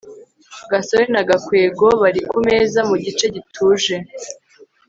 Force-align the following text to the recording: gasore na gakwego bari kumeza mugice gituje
gasore 0.71 1.05
na 1.13 1.21
gakwego 1.29 1.85
bari 2.01 2.21
kumeza 2.29 2.79
mugice 2.89 3.25
gituje 3.35 3.95